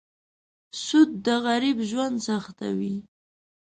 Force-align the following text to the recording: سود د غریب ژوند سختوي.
سود 0.83 1.09
د 1.25 1.27
غریب 1.45 1.77
ژوند 1.89 2.15
سختوي. 2.27 2.95